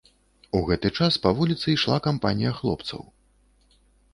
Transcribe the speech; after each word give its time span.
У 0.59 0.61
гэты 0.69 0.91
час 0.99 1.13
па 1.27 1.33
вуліцы 1.39 1.67
ішла 1.73 1.97
кампанія 2.09 2.55
хлопцаў. 2.61 3.01